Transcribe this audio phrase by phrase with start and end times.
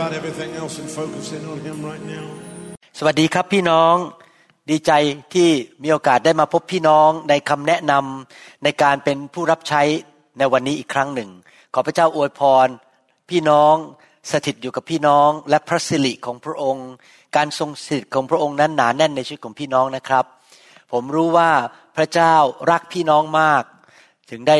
[0.00, 2.26] about everything else and focus in on Him right now.
[2.98, 3.94] สวัสดีครับพี่น้อง
[4.70, 4.92] ดีใจ
[5.34, 5.48] ที่
[5.82, 9.82] มีโอกาสได้มาพบพี่น้องในคำแนะนำในการเป็นผู้รับใช้
[10.38, 11.30] ในวันนี้อีกครั้งหนึ่ง
[11.74, 12.68] ขอพระเจ้าอวยพร
[13.30, 13.74] พี่น้อง
[14.30, 16.88] สถิตอยู่กับพี่น้อง และพระสิริของพระองค์
[17.36, 20.24] การทรงสถิตของพระองค์นั้นหนาแน่นในชีวิตของพี่น้องนะครับ
[20.92, 21.50] ผมรู้ว่า
[21.96, 22.34] พระเจ้า
[22.70, 23.62] รักพี่น้องมาก
[24.30, 24.58] ถึงได้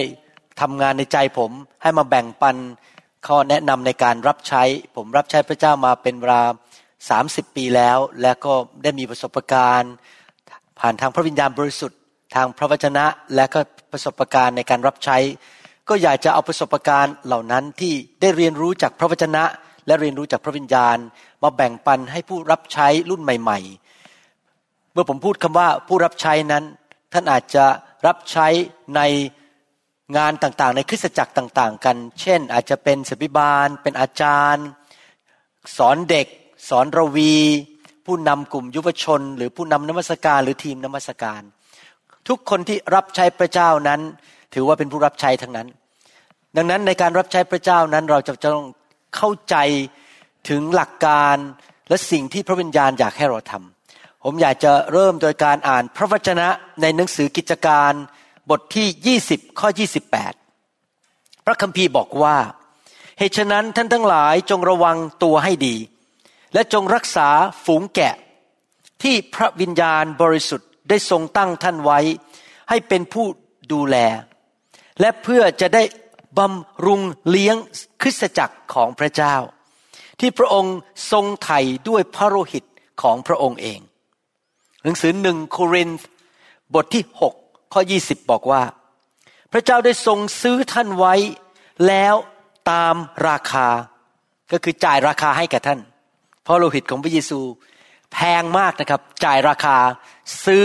[0.60, 1.50] ทำงานในใจผม
[1.82, 2.56] ให้มาแบ่งปัน
[3.28, 4.62] ข้อแนะนำในการรับใช้
[4.96, 6.42] ผมรับใช้พระเจ้ามาเป็นเวลา
[7.00, 9.92] 30ปีแล้ว และก็ได้มีประสบการณ์
[10.80, 11.98] ผ่านทางพระวิญญาณบริสุทธิ์
[12.34, 13.04] ทางพระวจนะ
[13.34, 13.60] และก็
[13.92, 15.18] ประสบการณ์ในการรับใช้
[15.88, 19.44] ก็อยากจะเอาประสบการณ์เหล่านั้นที่ได้เรียนรู้จากพระวจนะ
[19.86, 20.96] และเรียนรู้จากพระวิญญาณ
[21.42, 23.58] มาแบ่งปันให้ผู้รับใช้รุ่นใหม่
[24.26, 26.64] ๆ เมื่อผมพูดคำว่าผู้รับใช้นั้น
[27.12, 27.64] ท่านอาจจะ
[28.06, 28.46] รับใช้
[28.96, 29.00] ใน
[30.16, 34.66] งานต่างๆ ในคริสตจักรต่างๆ กัน เช่น อาจจะเป็นศิบิบาล เป็นอาจารย์
[35.76, 36.26] สอนเด็ก
[36.68, 37.36] สอนระวี
[38.06, 41.42] ผู้นำกลุ่มยุวชน หรือผู้นำนมัสการหรือทีมนมัสการ
[42.28, 44.00] ทุกคนที่รับใช้พระเจ้านั้น
[44.54, 45.68] ถือว่าเป็นผู้รับใช้ทั้งนั้น
[46.56, 48.66] ดังนั้นในการรับใช้พระเจ้านั้นเราจะต้อง
[49.16, 49.56] เข้าใจ
[50.48, 51.36] ถึงหลักการ
[51.88, 56.48] และสิ่งที่พระวิญญาณอยากให้เราทำผมอยากจะเริ่มโดยการอ่านพระวจนะ
[56.82, 57.92] ในหนังสือกิจการ
[58.50, 59.68] บทที่ 20 ข้อ
[60.56, 62.36] 28 พระคัมภีร์บอกว่า
[63.18, 65.76] เหตุฉะนั้นท่านทั้งหลายจงระวังตัวให้ดี
[66.54, 67.28] และจงรักษา
[67.64, 68.14] ฝูงแกะ
[69.02, 71.98] ที่พระวิญญาณบริสุทธิ์ได้ทรงตั้งท่านไว้
[72.68, 73.26] ให้เป็นผู้
[73.72, 73.96] ดูแล
[75.00, 75.82] และเพื่อจะได้
[76.38, 77.56] บำรุงเลี้ยง
[78.00, 79.36] คริสตจักรของพระเจ้า
[80.20, 80.76] ที่พระองค์
[81.12, 82.64] ทรงไถ่ด้วยพระโลหิต
[83.02, 83.80] ของพระองค์เอง
[84.82, 86.06] หนังสือหนึ่งโครินธ์
[86.74, 87.39] บทที่6
[87.72, 88.62] ข้อ 20 บอกว่า
[89.52, 91.14] พระเจ้าได้ทรงซื้อท่านไว้
[91.86, 92.14] แล้ว
[92.70, 92.94] ตาม
[93.28, 93.68] ราคา
[94.52, 95.80] ก็คือจ่ายราคาให้แก่ท่าน
[96.42, 97.40] เพราะโลหิตของพระเยซู
[98.12, 99.76] แพงมากนะครับ จ่ายราคา
[100.44, 100.64] ซื้อ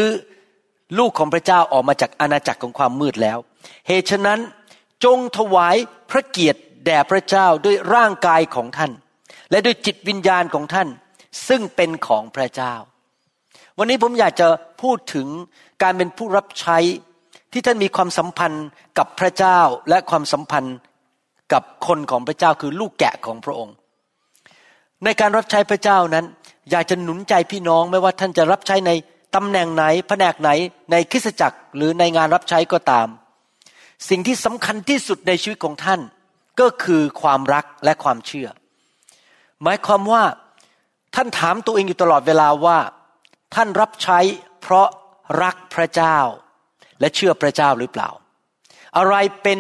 [0.97, 3.37] ลูกของพระเจ้าออกมาจากอาณาจักรของความมืดแล้ว
[3.87, 4.39] เหตุฉะนั้น
[5.03, 5.75] จงถวาย
[6.11, 8.91] พระเกียรติแด่พระเจ้าด้วยร่างกายของท่าน
[9.51, 10.87] และด้วยจิตวิญญาณของท่าน
[11.47, 12.73] ซึ่งเป็นของพระเจ้า
[13.77, 14.47] วันนี้ผมอยากจะ
[14.81, 15.27] พูดถึง
[15.81, 16.77] การเป็นผู้รับใช้
[17.51, 18.65] ที่ท่านมีความสัมพันธ์
[18.97, 19.59] กับพระเจ้า
[19.89, 20.77] และความสัมพันธ์
[21.53, 23.75] กับคนของพระเจ้าคือลูกแกะของพระองค์
[25.03, 26.25] ในการรับใช้พระเจ้านั้น
[26.71, 28.91] อยากจะหนุนใจพี่น้องไม่ว่าท่านจะรับใช้ใน
[29.35, 30.49] ตำแหน่งไหนแผนกไหน
[30.91, 33.07] ในคริสตจักรหรือในงานรับใช้ก็ตาม
[34.09, 35.99] สิ่งที่สำคัญที่สุดในชีวิตของท่าน
[36.59, 38.47] ก็คือความรักและความเชื่อ
[39.63, 40.23] หมายความว่า
[41.15, 42.77] ท่านถามตัวเองอยู่ตลอดเวลาว่า
[43.55, 44.19] ท่านรับใช้
[44.61, 44.87] เพราะ
[45.41, 46.17] รักพระเจ้า
[46.99, 48.09] และเชื่อพระเจ้าหรือเปล่า
[48.97, 49.59] อะไรเป็น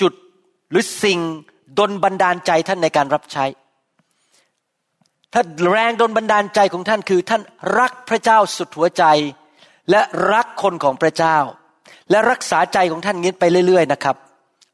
[0.00, 0.12] จุด
[0.70, 1.18] หรือสิ่ง
[1.78, 3.44] ดนบันดาลใจท่านในการรับใช้
[5.32, 7.42] ถ้าแรงดนบันดาลใจของท่านคือท่าน
[7.78, 9.04] รักพระเจ้าสุดหัวใจ
[9.90, 10.00] และ
[10.32, 11.36] รักคนของพระเจ้า
[12.10, 14.16] และรักษาใจของท่านงี้ไปเรื่อย ๆ นะครับ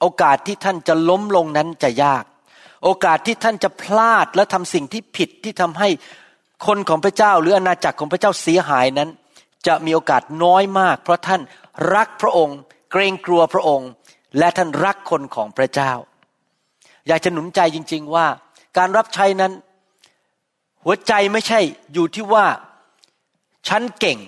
[0.00, 2.24] โอกาสที่ท่านจะล้มลงนั้นจะยาก
[2.84, 5.88] โอกาสที่ท่านจะพลาดและทำสิ่งที่ผิดที่ทำให้
[6.66, 9.10] คนของพระเจ้า หรืออาณาจักรของพระเจ้าเสียหายนั้น
[9.66, 11.40] จะมีโอกาสน้อยมาก เพราะท่าน
[11.94, 12.58] รักพระองค์
[12.92, 13.90] เกรงกลัวพระองค์
[14.38, 15.92] และท่านรักคนของพระเจ้า
[17.06, 18.26] อยากจะหนุนใจจริง ๆว่า
[18.76, 19.52] การรับใช้นั้น
[20.84, 21.60] หัวใจไม่ใช่
[21.92, 22.46] อยู่ที่ว่า
[23.68, 24.18] ฉันเก่ง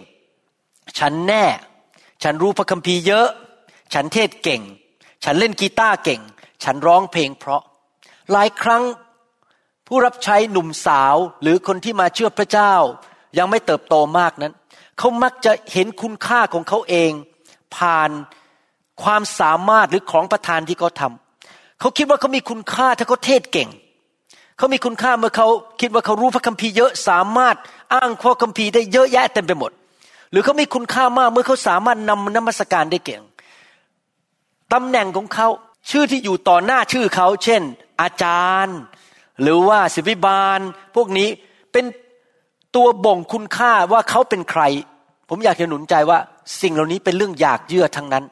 [0.99, 1.45] ฉันแน่
[2.23, 3.29] ฉันรู้พระคัมภีร์เยอะ
[3.95, 4.63] ฉันเทศเก่ง
[5.25, 6.21] ฉันเล่นกีตาร์เก่ง
[6.65, 7.63] ฉันร้องเพลงเพราะ
[8.33, 8.83] หลายครั้ง
[9.87, 12.75] ผู้รับใช้หนุ่มสาวหรือคนที่มาเชื่อพระเจ้า
[13.39, 14.53] ยังไม่เติบโตมากนั้น
[14.99, 17.13] เขามักจะเห็นคุณค่าของเขาเอง
[17.77, 18.11] ผ่าน
[19.03, 23.69] ความสามารถหรือของประทานที่เขาทำเขาคิดว่าเขามีคุณค่าถ้าเขาเทศเก่ง
[24.57, 25.49] เขามีคุณค่าเมื่อเขา
[25.81, 27.57] คิดว่าเขารู้พระคัมภีร์เยอะสามารถ
[27.95, 29.71] อ้างข้อคัมภีร์ได้เยอะแยะเต็มไปหมด
[30.31, 33.23] หรือเขามีคุณค่ามากเมื่อเขาสามารถนำนมัสการได้เก่ง
[34.73, 35.49] ตำแหน่งของเขา
[35.91, 37.63] ชื่อที่อยู่ต่อหน้าชื่อเขา เช่น
[38.01, 38.79] อาจารย์
[39.43, 40.61] หรือว่าศิวิบาล
[40.95, 41.29] พวกนี้
[41.73, 41.85] เป็น
[42.79, 44.63] ตัวบ่งคุณค่าว่าเขาเป็นใคร
[45.29, 46.19] ผมอยากจะหนุนใจว่า
[46.63, 48.25] สิ่งเหล่านี้เป็นเรื่องอยากเยื่อทั้งนั้น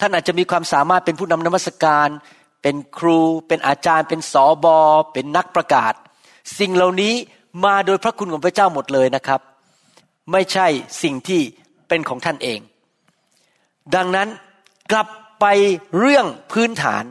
[0.00, 2.08] ท่านอาจจะมีความสามารถเป็นผู้นำนมัสการ
[2.62, 4.78] เป็นครู เป็นอาจารย์ เป็นสอบอ
[5.12, 5.92] เป็นนักประกาศ
[6.58, 7.14] สิ่งเหล่านี้
[7.64, 9.40] มาโดยพระคุณของพระเจ้าหมดเลยนะครับ
[10.32, 10.66] ไม่ใช่
[11.02, 11.40] สิ่งที่
[11.88, 12.60] เป็นของท่านเอง
[13.94, 14.28] ดังนั้น
[14.92, 15.08] กลับ
[15.40, 15.46] ไป
[15.98, 17.04] เรื่องพื้นฐาน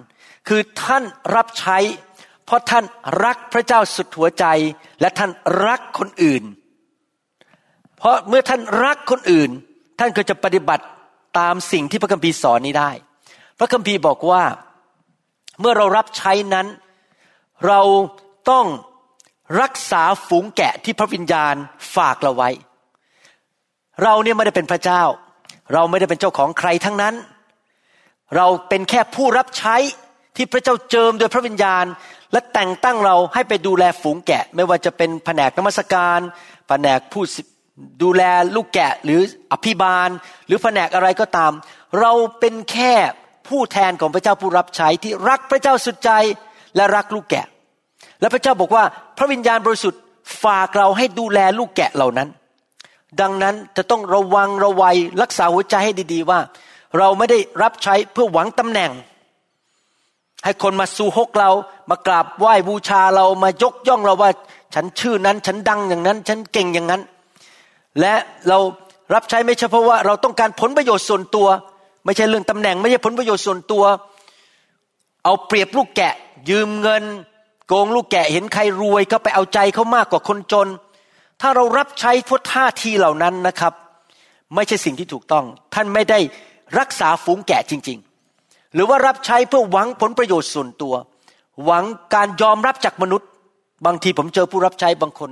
[0.48, 1.04] คือท่าน
[1.36, 1.78] รับใช้
[2.46, 2.84] เพราะท่าน
[3.24, 4.46] รักพระเจ้าสุดหัวใจ
[5.02, 5.32] และท่าน
[5.66, 6.44] รักคนอื่น
[7.98, 9.50] เพราะเมื่อท่านรักคนอื่น
[10.00, 10.86] ท่านก็จะปฏิบัติ
[11.40, 12.92] ตามสิ่งที่พระคัมภีร์สอนนี้ได้
[13.60, 14.44] พระคัมภีร์บอกว่า
[15.60, 16.68] เมื่อเรารับใช้นั้น
[17.68, 17.82] เรา
[18.50, 18.66] ต้อง
[19.62, 21.56] รักษาฝูงแกะที่พระวิญญาณ
[21.96, 22.50] ฝากเราไว้
[24.04, 25.04] เราเนี่ยไม่ได้เป็นพระเจ้า
[25.74, 27.16] เราไม่ได้เป็นเจ้าของใครทั้งนั้น
[28.36, 29.76] เราเป็นแค่ผู้รับใช้
[30.36, 31.86] ที่พระเจ้าเจิมโดยพระวิญญาณ
[32.34, 36.20] และแต่งตั้งเราให้ไปดูแลฝูงแกะ ไม่ว่าจะเป็นแผนกนมัสการ
[36.68, 37.24] แผนกผู้
[38.04, 38.24] ดูแล
[38.56, 39.20] ลูกแกะหรือ
[39.52, 40.10] อภิบาล
[40.48, 41.52] หรือแผนกอะไรก็ตาม
[42.00, 42.94] เราเป็นแค่
[43.48, 46.12] ผู้แทนของพระเจ้าผู้รับใช้ที่รักพระเจ้าสุดใจ
[46.76, 47.46] และรักลูกแกะ
[48.22, 48.84] และพระเจ้าบอกว่า
[49.18, 50.02] พระวิญญาณบริสุทธิ์
[50.44, 52.30] ฝากเราให้ดูแลลูกแกะเหล่านั้น
[53.22, 56.40] ดังนั้นจะต้องระวังระวัยรักษาหัวใจให้ดี ๆ ว่า
[56.98, 58.92] เราไม่ได้รับใช้เพื่อหวังตำแหน่ง
[60.44, 61.52] ให้คนมาสู่ฮกเรา
[61.90, 64.32] มากราบไหว้บูชาเรามายกย่องเราว่า
[64.76, 67.02] ฉันชื่อนั้น ฉันดังอย่างนั้น ฉันเก่งอย่างนั้น
[68.00, 68.14] และ
[68.48, 68.58] เรา
[69.14, 71.48] รับใช้ไม่ใช่เพราะว่า เราต้องการผลประโยชน์ส่วนตัว
[72.06, 73.84] ไม่ใช่เรื่องตำแหน่ง ไม่ใช่ผลประโยชน์ส่วนตัว
[75.24, 76.14] เอาเปรียบลูกแกะ
[76.50, 77.04] ยืมเงิน
[77.68, 80.68] โกงลูกแกะเห็นใครรวยก็ไปเอาใจเขามากกว่าคนจน
[81.42, 83.74] ถ้าเรารับใช้พวกท่าทีเหล่านั้นนะครับ
[84.56, 86.20] ไม่ใช่สิ่งที่ถูกต้อง ท่านไม่ได้
[86.80, 88.13] รักษาฝูงแกะจริง ๆ
[88.74, 90.94] หรือว่ารับใช้เพื่อหวังผลประโยชน์ส่วนตัว
[91.66, 91.84] หวัง
[92.16, 93.30] การยอมรับจากมนุษย์
[93.86, 95.32] บางทีผมเจอผู้รับใช้บางคน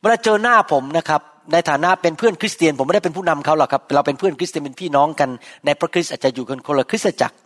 [0.00, 1.20] เวลาเจอหน้าผมนะครับ
[1.52, 5.28] ในฐานะเป็นเพื่อนคริสเตียน ผมไม่ได้เป็นผู้นำเขาหรอกครับเราเป็นเพื่อนคริสเตียนเป็นพี่น้องกัน
[5.64, 7.36] ในพระคริสต์อาจจะอยู่กันคนละคริสตจักร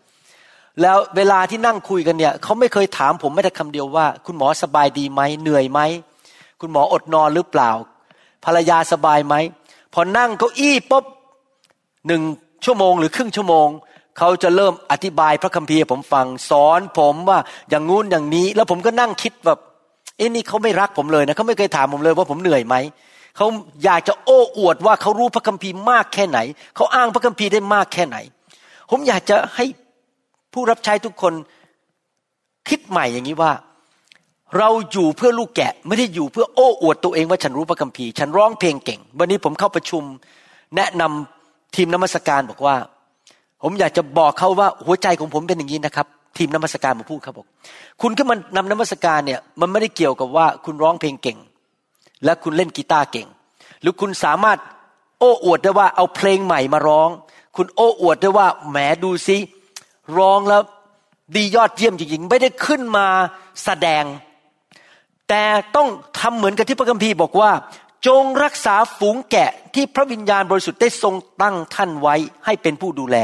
[0.82, 5.80] แล้วเวลาที่นั่งคุยกันเนี่ยเขาไม่เคยถามผมไม่ได้คำเดียวว่า คุณหมอสบายดีไหมเหนื่อยไหม
[6.60, 7.70] คุณหมออดนอนหรือเปล่า
[8.44, 9.34] ภรรยาสบายไหม
[9.94, 11.04] พอนั่งเก้าอี้ปุ๊บ
[12.06, 12.22] หนึ่ง
[12.64, 13.68] ชั่วโมงหรือครึ่งชั่วโมง
[14.18, 17.38] เขาจะเริ่มอธิบายพระคัมภีร์ผมฟังสอนผมว่า
[17.70, 19.58] อย่างงู้นอย่างนี้ แล้วผมก็นั่งคิดแบบ
[20.16, 22.76] เอ้นี่เขาไม่รักผมเลยนะเขาไม่เคยถามผมเลยว่าผมเหนื่อยไหม
[23.36, 23.46] เขา
[23.84, 26.38] อยากจะโอ้อวดว่าเขารู้พระคัมภีร์มากแค่ไหน
[26.76, 28.16] เขาอ้างพระคัมภีร์ได้มากแค่ไหน
[28.90, 29.64] ผมอยากจะให้
[30.52, 31.32] ผู้รับใช้ทุกคน
[32.68, 33.52] คิดใหม่อย่างนี้ว่า
[34.58, 40.02] เราอยู่เพื่อลูกแกะไม่ได้อยู่เพื่อโอ้อวดตัวเองว่าฉันรู้พระคัมภีร์ ฉันร้องเพลงเก่ง วันนี้ผมเข้าประชุม
[40.76, 42.76] แนะนำทีมนมัสการบอกว่า
[43.62, 46.06] ผมอยากจะบอกเขาว่าหัวใจของผมเป็นอย่างนี้นะครับ
[46.36, 47.46] ทีมนมัสการมาพูดครับบอก
[48.02, 51.38] คุณขึ้นมานำนมัสการเนี่ยมันไม่ได้เกี่ยวกับว่าคุณร้องเพลงเก่ง
[52.24, 53.28] และคุณเล่นกีตาร์เก่ง
[53.80, 54.58] หรือคุณสามารถ
[55.18, 57.08] โอ้อวดได้ว่าเอาเพลงใหม่มาร้อง
[57.56, 59.38] คุณโอ้อวดได้ว่าแหมดูซิ
[60.18, 60.62] ร้องแล้ว
[61.36, 63.06] ดียอดเยี่ยมจริงๆ ไม่ได้ขึ้นมา
[63.64, 64.04] แสดง
[65.28, 65.44] แต่
[65.76, 67.50] ต้องทำเหมือนกับที่พระคัมภีร์บอกว่า
[68.06, 73.16] จงรักษาฝูงแกะที่พระวิญญาณบริสุทธิ์ได้ทรงตั้งท่านไว้ให้เป็นผู้ดูแล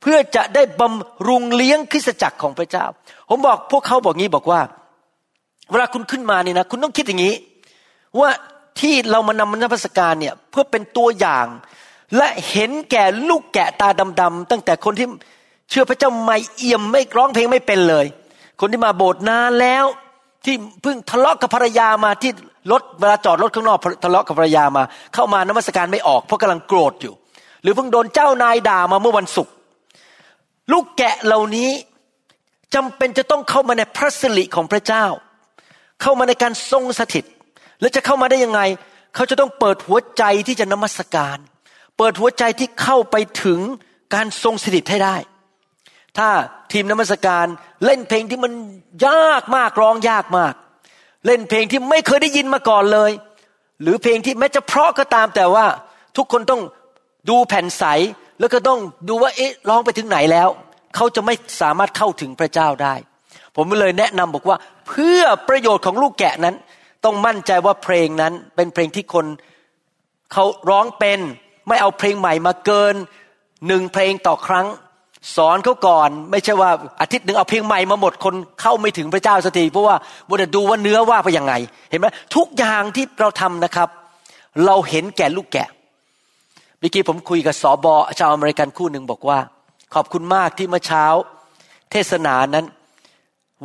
[0.00, 2.84] เพื่อจะได้บำรุงเลี้ยงคริสตจักรของพระเจ้า
[3.28, 4.60] ผมบอกพวกเขาบอกงี้บอกว่า
[5.70, 7.34] เวลาคุณขึ้นมาเนี่ยนะคุณต้องคิดอย่างนี้
[8.18, 8.30] ว่า
[8.80, 11.46] ที่เรามานำมนพัสการเนี่ยเพื่อเป็นตัวอย่าง
[12.16, 13.88] และเห็นแก่ลูกแกะตา
[14.20, 15.06] ดำๆตั้งแต่คนที่
[15.70, 18.06] เชื่อพระเจ้าไม่เอี่ยมไม่ร้องเพลงไม่เป็นเลย
[18.60, 19.84] คนที่มาโบสถ์นานแล้ว
[20.44, 22.30] ที่เพิ่งทะเลาะกับภรรยามาที่
[22.72, 24.82] รถเวลาจอดรถข้างนอกทะเลาะกับภรรยามา
[25.14, 27.14] เข้ามานมัสการไม่ออกเพราะกำลังโกรธอยู่
[27.62, 29.52] หรือเพิ่งโดนเจ้านายด่ามาเมื่อวันศุกร์
[30.72, 31.70] ลูกแกะเหล่านี้
[32.74, 35.04] จำเป็นจะต้องเข้ามาในพระสิริของพระเจ้า
[36.02, 37.24] เข้ามาในการทรงสถิต
[37.80, 38.60] แล้วจะเข้ามาได้ยังไง
[39.14, 41.38] เขาจะต้องเปิดหัวใจที่จะนมัสการ
[41.98, 43.60] เปิดหัวใจที่เข้าไปถึง
[44.14, 45.16] การทรงสถิตให้ได้
[46.18, 46.28] ถ้า
[46.72, 47.46] ทีมนมัสการ
[47.84, 48.52] เล่นเพลงที่มัน
[49.06, 50.54] ยากมากร้องยากมาก
[51.26, 53.10] เล่นเพลงที่ไม่เคยได้ยินมาก่อนเลย
[53.82, 55.66] หรือเพลงที่แม้จะเพราะก็ตามแต่ว่า
[56.16, 56.62] ทุกคนต้อง
[57.28, 57.84] ดูแผ่นใส
[58.38, 58.78] แล้วก็ต้อง
[59.08, 60.48] ดูว่าเอ๊ะร้องไปถึงไหนแล้ว
[60.94, 62.94] เขาจะไม่สามารถเข้าถึงพระเจ้าได้
[63.56, 64.56] ผมเลยแนะนำบอกว่า
[64.88, 66.54] เพื่อประโยชน์ของลูกแกะนั้น
[67.04, 69.26] ต้องมั่นใจว่าเพลงนั้นเป็นเพลงที่คน
[70.32, 71.20] เขาร้องเป็น
[71.68, 72.94] ไม่เอาเพลงใหม่มาเกิน
[73.66, 74.66] หนึ่งเพลงต่อครั้ง
[75.36, 79.96] สอนเขาก่อน ไม่ใช่ว่าอาทิตย์หนึ่งเอาเพลงใหม่มาหมดคนเข้าไม่ถึงพระเจ้าสักทีเพราะว่า
[80.28, 81.54] วันดูว่าเนื้อว่าไปยังไง
[81.90, 83.88] เห็นไหมทุกอย่างที่เราทำนะครับ
[84.66, 85.68] เราเห็นแก่ลูกแกะ
[86.78, 89.38] เมื่อกี้ผมคุยกับสอบอชาวอเมริกันคู่หนึ่งบอกว่า
[89.94, 91.04] ขอบคุณมากที่เมื่อเช้า
[91.90, 92.66] เทศนานั้น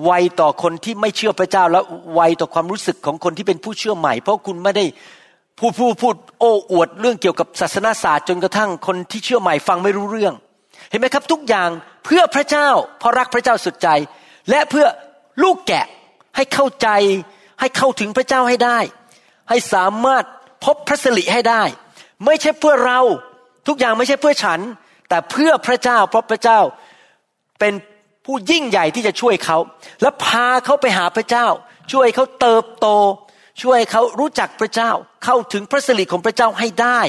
[0.05, 1.81] ไวต่อคนที่ไม่เชื่อพระเจ้า และ
[2.15, 4.85] ไวต่อความรู้สึกของคนที่เป็นผู้เชื่อใหม่ เพราะคุณไม่ได้
[5.59, 10.33] พูดพูดพูดโอ้อวดเรื่องเกี่ยวกับศาสนาศาสตร์จนกระทั่งคนที่เชื่อใหม่ฟังไม่รู้เรื่อง
[10.89, 11.69] เห็นไหมครับทุกอย่าง
[12.05, 12.67] เพื่อพระเจ้า
[12.99, 13.89] เพราะรักพระเจ้าสุดใจ
[14.49, 14.85] และเพื่อ
[15.43, 15.85] ลูกแกะ
[16.35, 16.87] ให้เข้าใจ
[17.59, 18.79] ให้เข้าถึงพระเจ้าให้ได้
[19.49, 20.23] ให้สามารถ
[20.65, 21.63] พบพระสิริให้ได้
[22.25, 22.99] ไม่ใช่เพื่อเรา
[23.67, 24.59] ทุกอย่างไม่ใช่เพื่อฉัน
[25.09, 26.59] แต่เพื่อพระเจ้าเพราะพระเจ้า
[27.59, 27.73] เป็น
[28.25, 29.57] ผู้ยิ่งใหญ่ที่จะช่วยเขา
[30.01, 31.47] และพาเขาไปหาพระเจ้า
[31.91, 32.87] ช่วยเขาเติบโต
[33.61, 34.91] ช่วยเขารู้จักพระเจ้า
[35.25, 36.99] เข้าถึงพระสิริของพระเจ้าให้ได้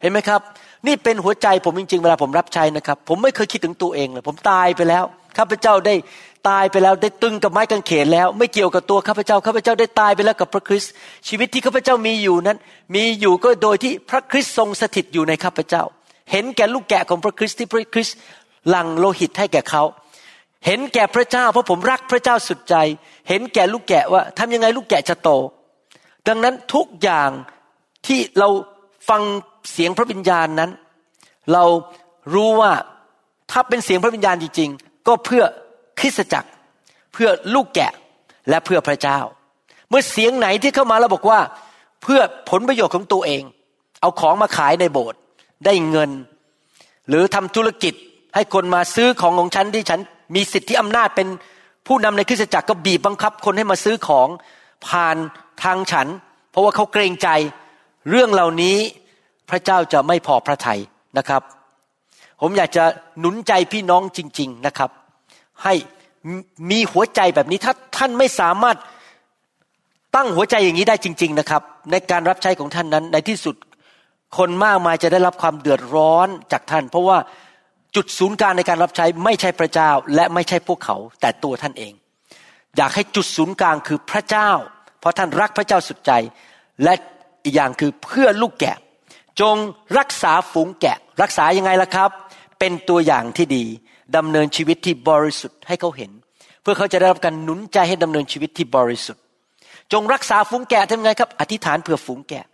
[0.00, 0.40] เห็นไหมครับ
[0.86, 5.04] นี่เป็นหัวใจผมจริงๆเวลาผมรับใช้นะครับ ผมไม่เคยคิดถึงตัวเองเลยผมตายไปแล้ว
[5.38, 5.94] ข้าพเจ้าได้
[6.48, 10.92] ตายไปแล้วได้ตึงกับไม้กางเขนแล้ว ไม่เกี่ยวกับตัวข้าพเจ้าข้าพเจ้าได้ตายไปแล้วกับพระคริสต์
[11.28, 12.58] ชีวิตที่ข้าพเจ้ามีอยู่นั้น
[12.94, 15.82] มีอยู่ก็โดยที่พระคริสต์ทรงสถิตอยู่ในข้าพเจ้า
[16.30, 18.16] เห็นแก่ลูกแกะของพระคริสต์ที่พระคริสต์
[18.68, 19.82] หลั่งโลหิตให้แก่เขา
[20.66, 22.74] เห็นแก่พระเจ้า เพราะผมรักพระเจ้าสุดใจ
[23.28, 25.30] เห็นแก่ลูกแกะว่าทำยังไงลูกแกะจะโต
[26.28, 27.30] ดังนั้นทุกอย่าง
[28.06, 28.48] ที่เรา
[29.08, 29.22] ฟัง
[29.72, 30.70] เสียงพระวิญญาณนั้น
[31.52, 31.64] เรา
[32.34, 32.72] รู้ว่า
[33.50, 35.44] ถ้าเป็นเสียงพระวิญญาณจริง ๆ ก็เพื่อ
[36.02, 36.50] คริสตจักร
[37.12, 37.92] เพื่อลูกแกะ
[38.48, 39.18] และเพื่อพระเจ้า
[39.88, 41.40] เมื่อเสียงไหนที่เข้ามาแล้วบอกว่า
[42.02, 43.42] เพื่อผลประโยชน์ของตัวเอง
[44.00, 45.18] เอาของมาขายในโบสถ์
[45.64, 46.10] ได้เงิน
[47.08, 47.94] หรือทำธุรกิจ
[48.34, 50.00] ให้คนมาซื้อของของฉันที่ฉัน
[50.34, 51.28] มีสิทธิอำนาจเป็น
[51.86, 54.28] ผู้นำในคริสตจักรก็บีบบังคับคนให้มาซื้อของ
[54.86, 55.16] ผ่าน
[55.62, 56.08] ทางฉัน
[56.50, 57.28] เพราะว่าเขาเกรงใจ
[58.10, 58.76] เรื่องเหล่านี้
[59.50, 60.80] พระเจ้าจะไม่พอพระทัย
[61.18, 61.42] นะครับ
[62.40, 62.84] ผมอยากจะ
[63.20, 64.90] หนุนใจพี่น้องจริง ๆนะครับ
[65.64, 65.74] ให้
[66.70, 68.76] มีหัวใจแบบนี้ถ้าท่านไม่สามารถ
[70.16, 73.56] ตั้งหัวใจอย่างนี้ได้จริง ๆนะครับ ในการรับใช้ของท่านนั้น ในที่สุด
[74.38, 77.18] คนมากมายจะได้รับความเดือดร้อนจากท่าน เพราะว่า
[77.96, 81.92] จุดศูนย์กลางในการรับใช้ไม่ใช่พระเจ้าและไม่ใช่พวกเขา แต่ตัวท่านเอง
[82.76, 84.50] อยากให้จุดศูนย์กลางคือพระเจ้า
[85.00, 86.12] เพราะท่านรักพระเจ้าสุดใจ
[86.84, 86.92] และ
[87.44, 88.76] อีกอย่างคือเพื่อลูกแกะ
[89.40, 89.56] จง
[89.98, 92.10] รักษาฝูงแกะ รักษายังไงล่ะครับ
[92.58, 93.64] เป็นตัวอย่างที่ดี
[94.16, 96.10] ดำเนินชีวิตที่บริสุทธิ์ให้เขาเห็น
[96.62, 99.22] เพื่อเขาจะได้รับการหนุนใจให้ดำเนินชีวิตที่บริสุทธิ์
[99.92, 102.44] จงรักษาฝูงแกะทำไงครับ อธิษฐานเพื่อฝูงแกะ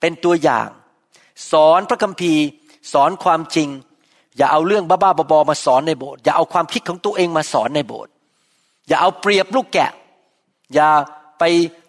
[0.00, 0.68] เป็นตัวอย่าง
[1.52, 2.44] สอนพระคัมภีร์
[2.92, 3.68] สอนความจริง
[4.36, 8.12] อย่าเอาเรื่องบ้าๆบอๆมาสอนในโบสถ์อย่าเอาความคิดของตัวเองมาสอนในโบสถ์
[8.88, 9.90] อย่าเอาเปรียบลูกแกะ
[10.74, 10.88] อย่า
[11.38, 11.44] ไป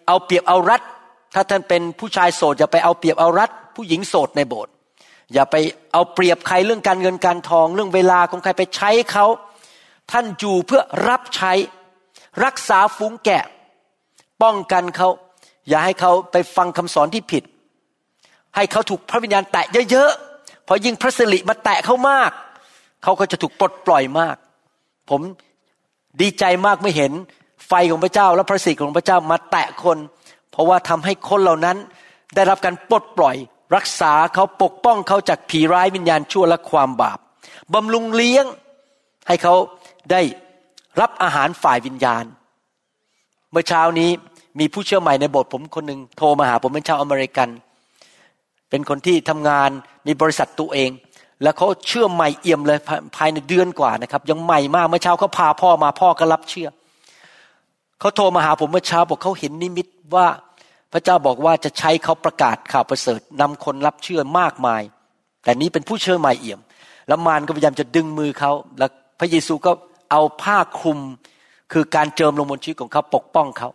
[0.06, 0.82] เอาเปรียบเอารัด
[1.34, 4.72] ถ้าท่านเป็นผู้ชายโสดอย่าไปเอาเปรียบเอารัดผู้หญิงโสดในโบสถ์
[5.32, 5.56] อย่าไป
[5.92, 9.26] เอาเปรียบใครเรื่องการเงินการทองเรื่องเวลาของใครไปใช้เขา
[10.10, 11.52] ท่านอยู่เพื่อรับใช้
[12.44, 13.44] รักษาฝูงแกะ
[14.42, 15.08] ป้องกันเขา
[15.68, 17.42] อย่าให้เขาไปฟังคำสอนที่ผิด
[18.56, 22.30] ให้เขาถูกพระวิญญาณแตะเยอะๆพอยิ่งพระสิริมาแตะเขามาก
[23.02, 24.36] เขาก็จะถูกปลดปล่อยมาก
[25.10, 25.20] ผม
[26.20, 27.12] ดีใจมากไม่เห็น
[27.68, 29.98] ไฟของพระเจ้า และพระสิริของพระเจ้ามาแตะคน
[30.50, 31.76] เพราะว่าทำให้คนเหล่านั้น
[32.34, 33.36] ได้รับการปลดปล่อย
[33.76, 37.18] รักษาเขาปกป้องเขาจากผีร้ายวิญญาณชั่วและความบาป
[37.74, 38.44] บำรุงเลี้ยง
[39.28, 39.54] ให้เขา
[40.10, 40.20] ได้
[41.00, 42.24] รับอาหารฝ่ายวิญญาณ
[43.50, 44.10] เมื่อเช้านี้
[44.60, 47.48] มีผู้เชื่อใหม่ในโบสถ์ผมคนหนึ่งโทรมาหาผมเป็นชาวอเมริกัน
[48.70, 49.70] เป็นคนที่ทำงาน
[50.06, 50.90] มีบริษัทตัวเอง
[51.42, 52.78] แล้วเขาเชื่อใหม่เอี่ยมเลย
[53.16, 56.68] ภายในเดือนกว่านะครับ ยังใหม่มากเมื่อเช้าเขาพาพ่อมาพ่อก็รับเชื่อ
[58.00, 60.26] เขาโทรมาหาผมเมื่อเช้าบอกเขาเห็นนิมิตว่า
[60.94, 64.82] พระเจ้าบอกว่าจะใช้เขาประกาศข่าวประเสริฐนำคนรับเชื่อมากมาย
[65.44, 66.60] แต่นี้เป็นผู้เชื่อใหม่เอี่ยม
[67.08, 69.72] แล้วมารก็พยายามจะดึงมือเขา แล้วพระเยซูก็
[70.10, 70.98] เอาผ้าคลุม
[71.72, 73.68] คือการเจิมลงบนชีวิตของเขาปกป้องเขา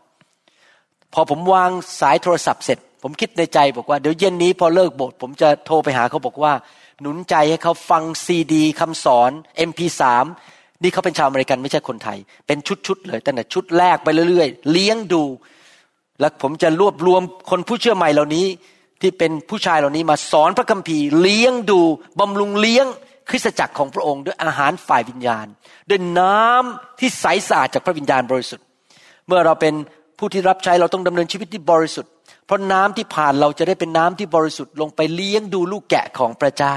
[1.13, 6.53] พอผมวางสายโทรศัพท์เสร็จ ผมคิดในใจบอกว่าเดี๋ยวเย็นนี้พอเลิกบทผมจะโทรไปหาเขาบอกว่า
[7.01, 9.31] หนุนใจให้เขาฟังซีดีคำสอน
[9.69, 10.03] MP3
[10.83, 12.57] นี่เขาเป็นชาวอเมริกันไม่ใช่คนไทย เป็น
[12.87, 15.23] ชุดๆเลยตั้งแต่ชุดแรกไปเรื่อยๆ เลี้ยงดู
[16.19, 18.45] แล้วผมจะรวบรวมคนผู้เชื่อใหม่เหล่านี้
[19.01, 21.79] ที่เป็นผู้ชายเหล่านี้มาสอนพระคัมภีร์เลี้ยงดู
[22.19, 22.85] บำรุงเลี้ยง
[23.29, 25.47] คริสตจักรของพระองค์ด้วยอาหารฝ่ายวิญญาณ
[25.89, 28.65] ด้วยน้ำที่ใสสะอาดจากพระวิญญาณบริสุทธิ์
[29.27, 29.73] เมื่อเราเป็น
[30.19, 32.11] ผู้ที่รับใช้เราต้องดำเนินชีวิตที่บริสุทธิ์
[32.45, 36.75] เพราะน้ำที่ผ่านเราจะได้เป็นน้ำที่บริสุทธิ์ลงไปเลี้ยงดูลูกแกะของพระเจ้า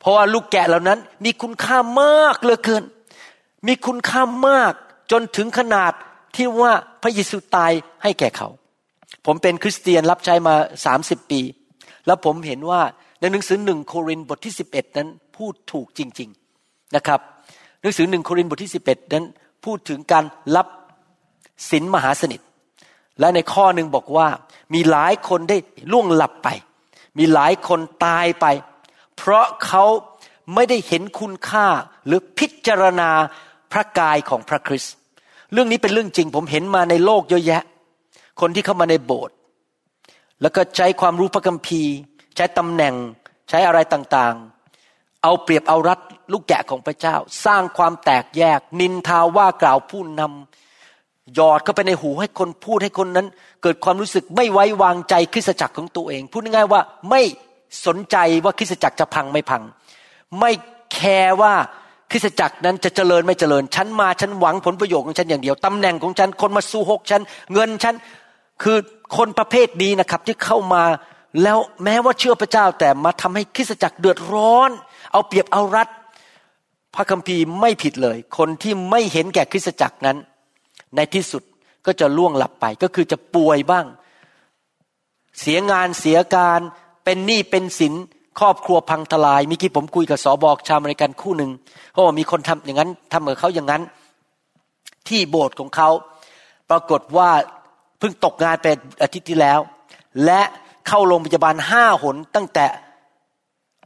[0.00, 2.84] เพราะว่าลูกแกะเหล่านั้นมีคุณค่ามากเหลือเกิน
[3.66, 4.72] มีคุณค่ามาก
[5.12, 5.92] จนถึงขนาด
[6.36, 8.48] ที่ว่าพระเยซูตายให้แก่เขา
[9.26, 11.40] ผมเป็นคริสเตียนรับใช้มาสามสิบปี
[12.06, 12.80] แล้วผมเห็นว่า
[13.20, 16.30] ในหนังสือหนึ่งโครินบทที่สิบเอ็ดนั้นพูดถูกจริง
[16.96, 17.20] นะครับ
[17.82, 19.24] หนังสือหนึ่งโครินบทที่11นั้น
[19.64, 20.24] พูดถึงการ
[20.56, 20.66] รับ
[21.70, 22.40] ศีลมหาสนิท
[23.20, 24.28] และในข้อหนึ่งบอกว่า
[24.74, 25.56] มีหลายคนได้
[25.92, 26.48] ล่วงหลับไป
[27.18, 28.46] มีหลายคนตายไป
[29.16, 29.84] เพราะเขา
[30.54, 31.66] ไม่ได้เห็นคุณค่า
[32.06, 33.10] หรือพิจารณา
[33.72, 34.94] พระกายของพระคริสต์
[35.52, 37.62] เรื่องนี้เป็นเรื่องจริง ผมเห็นมาในโลกเยอะแยะ
[38.40, 39.36] คนที่เข้ามาในโบสถ์
[40.42, 41.92] แล้วก็ใช้ความรู้พระคัมภีร์
[42.36, 42.94] ใช้ตำแหน่ง
[43.48, 46.00] ใช้อะไรต่างๆ เอาเปรียบเอารัด
[46.32, 53.26] ลูกแกะของพระเจ้า สร้างความแตกแยก นินทาว่ากล่าวผู้นำหยอดเข้าไปในหูให้คนพูดให้คนนั้น
[53.62, 57.22] เกิดความรู้สึกไม่ไว้วางใจคริสตจักรของตัวเอง พูดง่ายๆว่าไม่
[57.86, 59.62] สนใจว่าคริสตจักรจะพังไม่พัง
[60.40, 60.50] ไม่
[60.92, 61.54] แคร์ว่า
[62.10, 67.22] คริสตจักรนั้นจะเจริญไม่เจริญ ฉันมาฉันหวังผลประโยชน์ของฉันอย่างเดียวตำแหน่งของฉันคนมาสู้หกฉัน
[67.52, 67.94] เงินฉัน
[68.62, 68.78] คือ
[69.16, 70.82] คนประเภทนี้นะครับที่เข้ามา
[71.42, 74.70] แล้วแม้ว่าเชื่อพระเจ้าแต่มาทำให้คริสตจักรเดือดร้อน
[75.12, 75.88] เอาเปรียบเอารัด
[76.94, 80.16] พระคัมภีร์ไม่ผิดเลย คนที่ไม่เห็นแก่คริสตจักรนั้น
[80.96, 81.42] ในที่สุด
[81.86, 83.86] ก็จะล่วงหลับไปก็คือจะป่วยบ้าง
[85.40, 86.60] เสียงานเสียการ
[87.04, 87.94] เป็นหนี้เป็นสิน
[88.40, 91.50] ครอบครัวพังทลายมีกี้ผมคุยกับสอบอกชาวอเมริกันคู่หนึ่ง
[91.92, 93.82] เขาบอกมีคนทำอย่างนั้นทำกับเขาอย่างนั้น
[95.08, 95.90] ที่โบสถ์ของเขา
[96.70, 97.30] ปรากฏว่า
[97.98, 98.66] เพิ่งตกงานไป
[99.02, 99.58] อาทิตย์ที่แล้ว
[100.24, 100.40] และ
[100.88, 102.66] เข้าโรงพยาบาลห้าหนตั้งแต่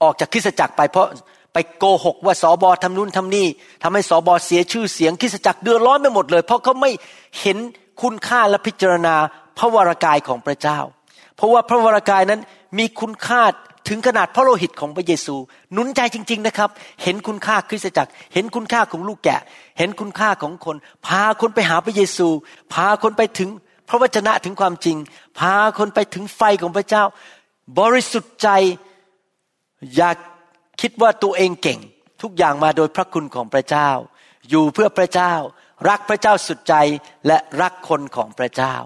[0.02, 1.08] ออกจากคริสตจักรไปเพราะ
[1.52, 3.46] ไปโกหกว่าสอบอทำนู่นทำนี่
[3.82, 6.90] ทำให้สอบอเสียชื่อเสียงคริสตจักรเดือดร้อนไปหมดเลย เพราะเขาไม่
[7.40, 7.58] เห็น
[8.02, 9.14] คุณค่าและพิจารณา
[9.58, 10.78] พระวรากายของพระเจ้า
[11.36, 12.40] เพราะว่าพระวรากายนั้น
[12.78, 13.42] มีคุณค่า
[13.88, 15.34] ถึงขนาดพระโลหิตของพระเยซู
[15.72, 16.70] หนุนใจจริง ๆนะครับ
[17.02, 19.40] เห็นคุณค่าคริสตจักร เห็นคุณค่าของลูกแกะ
[19.78, 22.28] เห็นคุณค่าของคน พาคนไปหาพระเยซู
[22.72, 23.50] พาคนไปถึง
[23.88, 24.96] พระวจนะถึงความจริง
[25.38, 27.04] พาคนไปถึงไฟของพระเจ้า
[27.78, 28.48] บริสุทธิ์ใจ
[29.96, 30.16] อยาก
[30.80, 31.78] คิดว่าตัวเองเก่ง
[32.22, 33.90] ทุกอย่างมาโดยพระคุณของพระเจ้า
[34.50, 35.32] อยู่เพื่อพระเจ้า
[35.88, 36.74] รักพระเจ้าสุดใจ
[37.26, 38.76] และรักคนของพระเจ้า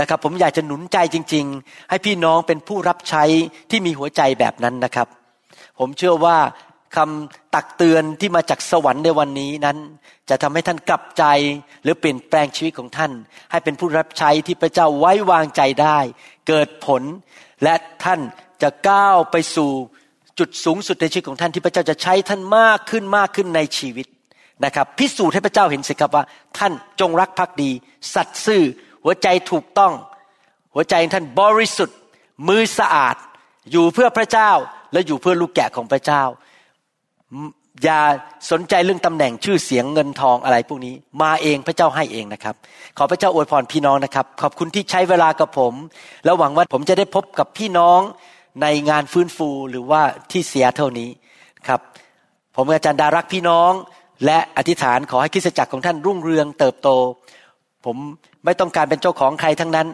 [0.00, 3.24] นะครับ ผมอยากจะหนุนใจจริง ๆ ให้พี่น้องเป็นผู้รับใช้
[3.70, 5.08] ที่มีหัวใจแบบนั้นนะครับ
[5.78, 6.36] ผมเชื่อว่า
[6.96, 9.78] คำตักเตือนที่มาจากสวรรค์ในวันนี้นั้น
[10.28, 11.24] จะทำให้ท่านกลับใจ
[11.82, 13.12] หรือเปลี่ยนแปลงชีวิตของท่าน
[13.50, 15.98] ให้เป็นผู้รับใช้ที่พระเจ้าไว้วางใจได้
[16.48, 17.02] เกิดผล
[17.64, 18.20] และท่าน
[18.62, 19.70] จะก้าวไปสู่
[20.38, 24.06] จุดสูงสุดในชีวิตของท่านที่พระเจ้าจะใช้ท่านมากขึ้นมากขึ้นในชีวิต
[24.64, 26.24] นะครับ พิสูจน์ให้พระเจ้าเห็นสิครับว่า
[26.58, 27.70] ท่านจงรักภักดี
[28.14, 28.62] สัตย์ซื่อ
[29.04, 29.92] หัวใจถูกต้อง
[30.74, 31.98] หัวใจท่านบริสุทธิ์
[32.48, 33.16] มือสะอาด
[33.70, 34.50] อยู่เพื่อพระเจ้า
[34.92, 36.22] และอยู่เพื่อลูกแกะของพระเจ้า
[37.84, 38.00] อย่า
[38.50, 42.54] สนใจเรื่องตำแหน่งชื่อเสียงเงินทองอะไรพวกนี้ มาเองพระเจ้าให้เองนะครับ
[42.98, 45.74] ขอพระเจ้าอวยพรพี่น้องนะครับ ขอบคุณที่ใช้เวลากับผม
[46.24, 48.00] แล้วหวังว่าผมจะได้พบกับพี่น้อง
[48.62, 51.10] ในงานฟื้นฟูหรือว่าที่เสียเท่านี้
[51.68, 51.80] ครับ
[52.56, 53.72] ผมอาจารย์ดารักพี่น้อง
[54.24, 56.88] และอธิษฐานขอให้คริสตจักรของท่านรุ่งเรืองเติบโต
[57.84, 57.96] ผม
[58.44, 59.88] ไม่ต้องการเป็นเจ้าของใครทั้งนั้น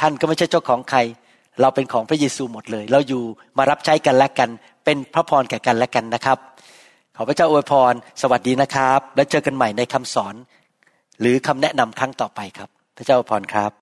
[0.00, 0.98] ท่านก็ไม่ใช่เจ้าของใคร
[1.60, 3.22] เราเป็นของพระเยซูหมดเลย เราอยู่
[3.58, 4.50] มารับใช้กันและกัน
[4.84, 6.38] เป็นพระพรแก่กันและกันนะครับ
[7.16, 10.34] ขอพระเจ้าอวยพร สวัสดีนะครับ และเจอกันใหม่ในคำสอน
[11.20, 13.81] หรือคำแนะนำครั้งต่อไปครับ พระเจ้าอวยพรครับ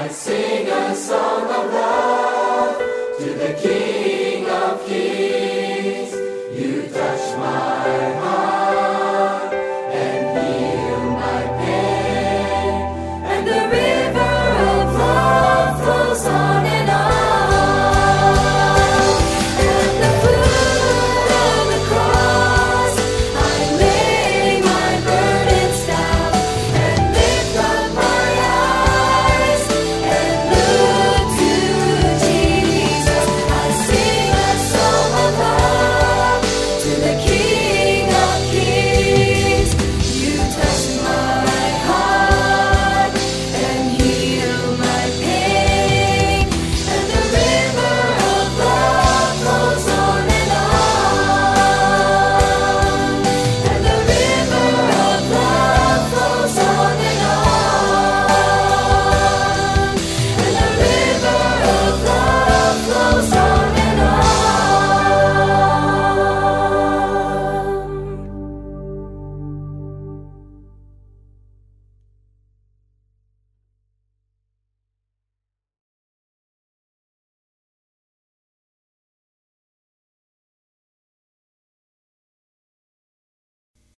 [0.00, 0.59] I sing.